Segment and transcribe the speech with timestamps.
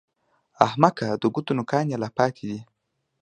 [0.65, 1.07] احمقه!
[1.21, 2.59] د ګوتو نوکان يې لا پاتې دي!